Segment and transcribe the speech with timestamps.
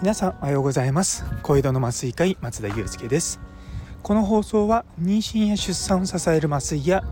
[0.00, 1.24] 皆さんおはようございます。
[1.42, 3.40] 小江戸の麻酔科医松田祐介です。
[4.04, 7.02] この放送は妊娠や出産を支える麻酔や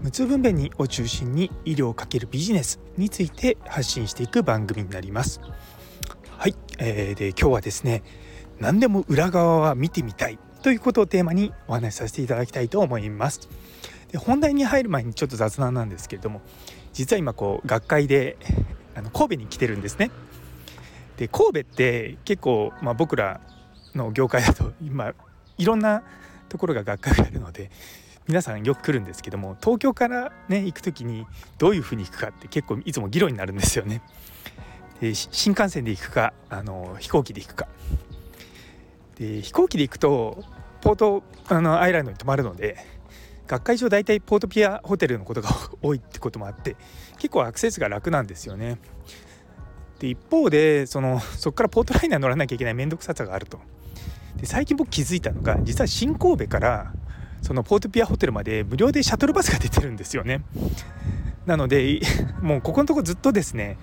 [0.00, 5.40] 無痛分娩にを中心に医療をかけるビジネスについて発信していく番組になります。
[6.36, 8.04] はい、えー、で今日はですね
[8.60, 13.48] 何でも裏側は見てみたいということをテーマにお話しさせていただきたいと思います。
[14.10, 16.40] で本題に入る前にちょっと雑談なんですけれども
[16.92, 18.36] 実は今こう学会で
[18.94, 20.10] あの神戸に来てるんですね
[21.16, 23.40] で神戸って結構、まあ、僕ら
[23.94, 25.12] の業界だと今
[25.58, 26.02] いろんな
[26.48, 27.70] ところが学会があるので
[28.28, 31.26] 皆さんよく来るんですけども東京からね行く時に
[31.58, 34.02] どういうふうに行くかって結構いつも議論になるんですよね。
[35.00, 37.68] で新幹線で行くかあの飛行機で行くか。
[39.16, 40.44] で飛行機で行くと
[40.82, 42.76] ポートあのアイランドに泊まるので
[43.48, 45.48] 学会上大体ポートピアホテルのことが
[45.82, 46.76] 多いってこともあって
[47.16, 48.78] 結構アクセスが楽なんですよね。
[49.98, 53.58] で一方でそのそこからポートライナー乗らなきゃいけない面倒くささがあると。
[54.36, 56.92] で最近僕気づいたのが実は新神戸から
[57.42, 60.42] そのポートピアホテルまで無料でシャトルバスが出てるんですよね。
[61.46, 62.00] なので
[62.42, 63.78] もうここのとこずっとですね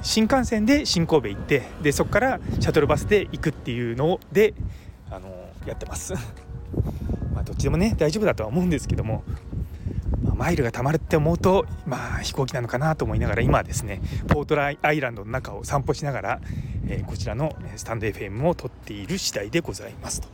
[0.00, 4.54] 新幹線で新神戸行ってでそこからシャトルバスで行くっていうので
[5.10, 5.28] あの
[5.66, 6.14] やってます。
[7.42, 9.22] あどっちでもね大丈夫だとは思うんですけども
[10.34, 16.40] マイルが貯まるって思うとまあ飛行機なのかなと思いながら今はですねポートライアイランドの中を散歩しながら、
[16.88, 20.28] えー、こちらのスタンド FM を撮っている次第でございますと。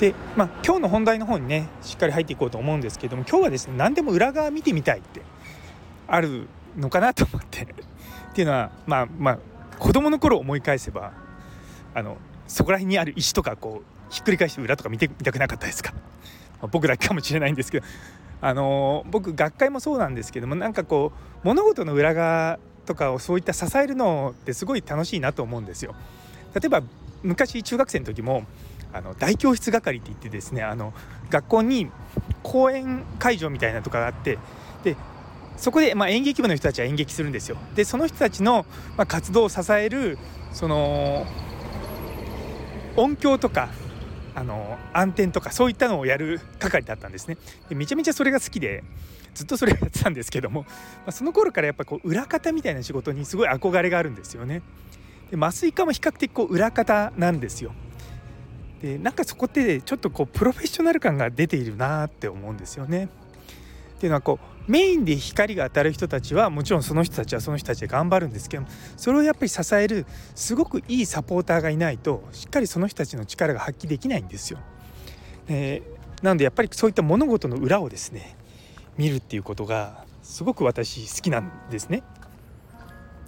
[0.00, 5.20] でまあ今日の本題の方にねしっかり入っていこうと思うんですけども今日はですね何でも裏側見てみたいって
[6.08, 7.66] あるのかなと思って っ
[8.32, 9.38] ていうのはまあまあ
[9.78, 11.12] 子供の頃思い返せば
[11.94, 12.16] あの
[12.48, 15.92] そこら辺にある石とかこうひっくり返して裏とか見てみたくなかったですか？
[16.60, 17.86] まあ、僕だけかもしれないんですけど、
[18.42, 25.94] あのー、僕学会もそうなんですけどもなんかこう物事の裏側とかをそういった支えるのってすごい楽しいなと思うんですよ。
[26.54, 26.82] 例えば
[27.22, 28.44] 昔中学生の時も
[28.92, 30.92] あの大教室係って言ってですねあの
[31.30, 31.88] 学校に
[32.42, 34.38] 講演会場みたいなとかがあって
[34.82, 34.96] で
[35.56, 37.56] そこで、まあ、演劇部の人たちは演劇するんですよ。
[37.74, 40.18] でその人たちの、まあ、活動を支える
[40.52, 41.26] その
[42.96, 43.68] 音響とか
[44.34, 47.36] あの暗転とかそういったのをやる係だったんですね。
[47.68, 48.84] でめちゃめちゃそれが好きで
[49.34, 50.62] ずっとそれをやってたんですけども、
[51.06, 54.62] まあ、その頃からやっぱこう裏方みたいな仕事にすごい憧れがあるんですよね。
[55.30, 57.72] で麻酔科も比較的こう裏方なんですよ。
[58.82, 63.08] でなんかそこってちょっとこうプロフェッショナル感が出ているなって思うんですよね。
[64.00, 68.64] っていうのはこうメインで光が当たる人たちはもちろんその人たちはその人たちで頑張るんですけど
[68.96, 74.58] それをやっぱり支えるすごくいいサポーターがいないとしっかりその人たちの力が発揮できないんですよ。
[75.48, 78.36] えー、なのでやっぱりそういった物事の裏をですね
[78.96, 82.02] 見るっていうことがすごく私好きなんですね。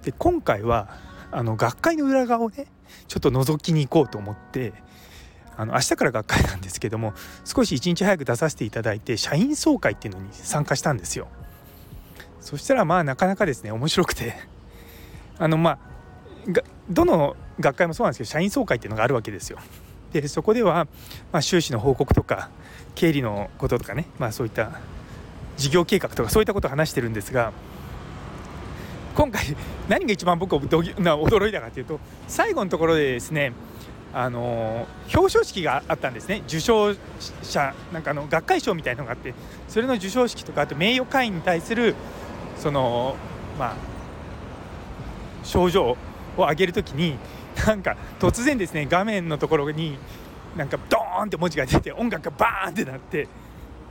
[0.05, 0.89] で今回は
[1.31, 2.65] あの学会の裏側をね
[3.09, 4.73] ちょっと覗きに行こうと思って
[5.57, 7.13] あの明日から学会なんですけども
[7.45, 11.29] 少し一日早く出させていただいて社員総会っていうのに参加したんですよ。
[12.41, 14.35] そしたらまあなかなかですね面白くて。
[15.39, 15.79] あのまあ
[16.89, 19.59] どの学会もそうなんですけど社員総会っていうのがあるわけですよ。
[20.13, 20.87] でそこでは、
[21.33, 22.51] まあ、収支の報告とか
[22.95, 24.79] 経理のこととかね、まあ、そういった
[25.57, 27.53] 事業計画とかそういったことを話してるんですが
[29.15, 29.43] 今回
[29.89, 31.99] 何が一番僕驚いたかというと
[32.29, 33.53] 最後のところでですね
[34.15, 36.43] あの表彰式があったんですね。
[36.47, 36.95] 受賞
[37.43, 39.35] 者なんかあの学会賞みたいのがあって
[39.69, 41.95] それの授賞式とかあと名誉会員に対する
[42.57, 43.17] その
[43.59, 43.75] まあ
[45.45, 45.97] 賞状を
[46.37, 47.17] 上げるときに
[47.67, 49.99] なんか突然ですね画面のところに
[50.57, 53.29] なんかドーンって文字が出て音楽がバーンってなってっ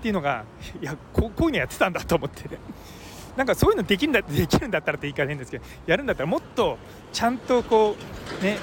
[0.01, 0.45] ていうのが
[0.81, 2.49] いやこういうのやってたんだと思って。
[3.37, 6.77] なんかそういうのできるんだできるんだったらって言いかねんですけどやるんだったらもっと
[7.13, 7.95] ちゃんとこ
[8.41, 8.57] うね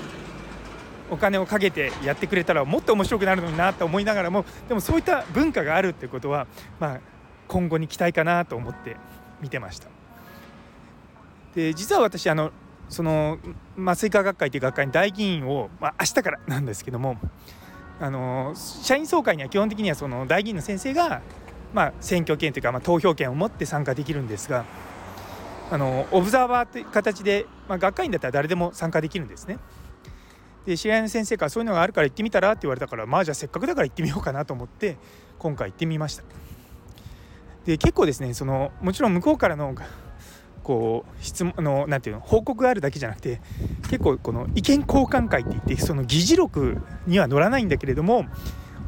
[1.10, 6.46] お金をかけてやってくれたらもっと面白くなるのになと思いながらもでもそういった文化があるってことは、
[6.80, 7.00] まあ、
[7.46, 8.96] 今後に期待かなと思って
[9.40, 9.88] 見てました。
[11.55, 12.52] で実は私あの
[12.88, 13.38] その
[13.76, 17.19] 麻酔科学会という学会に大議員を、まあ、明日からなんですけども
[18.00, 21.20] あの社員総会には基本的にはその大議員の先生が、
[21.75, 24.64] まあ、選挙権というか、まあ、投票権を持って参加できるんですが
[25.70, 29.58] あのオブザーバーという形で、まあ、学会員だったら誰でも参加できるんですね。
[30.69, 34.99] で知り合いの先生からそういうのがあるから行ってみたらって言われたからまあじゃあせっかくだから行ってみようかなと思って
[35.38, 36.25] 今回行ってみました
[37.65, 39.75] で結構ですねそのもちろん向こうからの
[40.62, 43.41] こう質問のなていうの報告があるだけじゃなくて
[43.85, 48.26] 結構この意見交換会って言ってその議事録には載らないんだけれども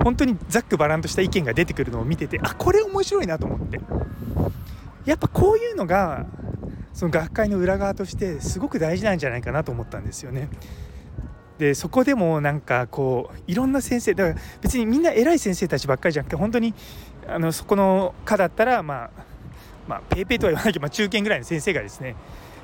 [0.05, 3.81] 本当にざっくばらんとした意見が出てくるのを見ててあこれ面白いなと思って
[5.07, 6.27] やっぱこういうのが
[6.93, 10.51] その学会の裏側としてすごく大事なんじゃないかなと思ったんですよね。
[11.61, 16.73] でそこでもなんかこういろんな先生だから別にみんな偉い先生たちばっかりじゃなくて本当に
[17.29, 19.11] あのそこの科だったらまあ
[19.87, 22.17] まあペイペイとは言わないけど、まあ、中堅ぐらいの先生がですね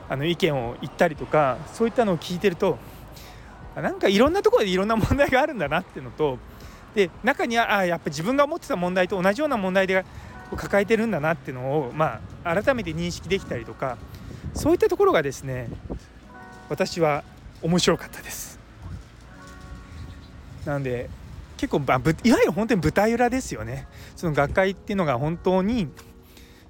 [0.09, 2.79] あの意見を言ったりとかそういったのを聞いてると
[3.75, 6.39] なんかいろんなところでいろんな問題があるんだなっていうのと
[6.95, 10.07] で中にはあやっぱ自分が思ってた問題と同じような問題で
[10.57, 13.99] 抱えてるんだなっていうのを、まあ、改めて認識できたりとか
[14.55, 15.69] そういったところがですね
[16.71, 17.25] 私は
[17.61, 18.56] 面白かったです。
[20.67, 21.09] なので
[21.57, 23.87] 結構、いわゆる本当に舞台裏ですよね。
[24.15, 25.89] その学会っていうのが本当に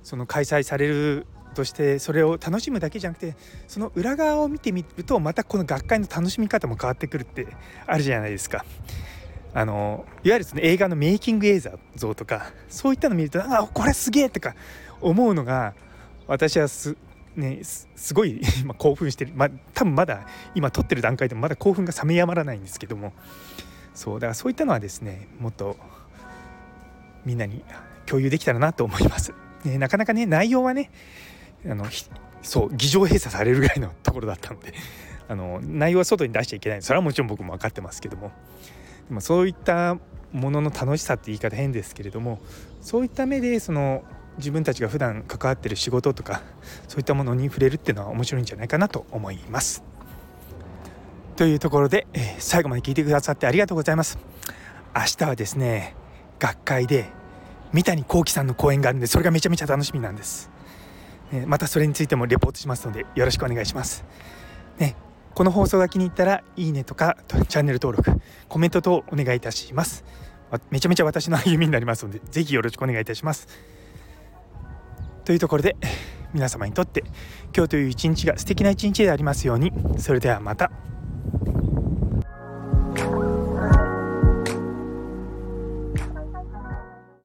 [0.04, 3.34] その開催されるとしてそれを楽しむだけじゃなくて
[3.66, 7.48] その裏側を見てみるとまたこの学会の楽しみ方も変わってくるって
[7.86, 8.64] あるじゃないですか。
[9.52, 11.60] あのいわゆるその映画のメイキング映
[11.94, 14.54] 像とかそういったの見るとあこれすげえとか
[15.00, 15.72] 思うのが
[16.26, 16.94] 私はす,、
[17.34, 23.14] ね、すごい 今興奮してる、まあ、多分まだ今撮ってる段階でもまだ興奮が冷めやまらないんですけども。
[23.96, 25.76] そうだからそういったのはですねもっと
[27.24, 27.64] みんなに
[28.04, 29.34] 共有できたらなと思います。
[29.64, 30.92] ね、なかなかね内容はね
[31.66, 31.86] あの
[32.42, 34.74] そう議場閉鎖されるぐらいのところだったので
[35.26, 38.30] あの内容は外に出しちゃいけないそれはもちろん僕も分かってますけども
[39.08, 39.96] でもそういった
[40.32, 42.38] ものの楽しさって言い方変ですけれども
[42.82, 44.04] そういった目でその
[44.36, 46.42] 自分たちが普段関わってる仕事とか
[46.86, 49.82] そういったものに触れるっていうのは面白いんじゃないかなと思います。
[51.36, 54.18] というところで、えー、最後まで聞いてくださってありがとうございます。
[54.94, 55.94] 明日はですね
[56.38, 57.10] 学会で
[57.72, 60.50] 三谷幸喜さんの講演があるんでそれがめちゃめちゃ楽しみなんです。
[61.30, 64.04] ね、またそれについてもレポートしますのでよろしくお願いします。
[64.78, 64.96] ね、
[65.34, 68.18] この放送が気に入ったらいいねとかチャンネル登録
[68.48, 70.04] コメント等お願いいたします。
[70.70, 73.46] めちゃめちゃ私の歩みになりますのでぜひよろしくお願いいたします。
[75.26, 75.76] というところで
[76.32, 77.04] 皆様にとって
[77.54, 80.70] 今日という一日が素敵な一日でありますようにそれではまた。